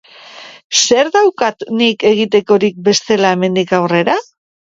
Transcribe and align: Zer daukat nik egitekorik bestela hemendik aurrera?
Zer 0.83 1.09
daukat 1.15 1.65
nik 1.81 2.07
egitekorik 2.13 2.81
bestela 2.87 3.35
hemendik 3.37 3.77
aurrera? 3.81 4.19